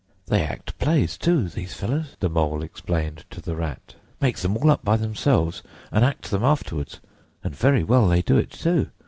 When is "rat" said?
3.55-3.93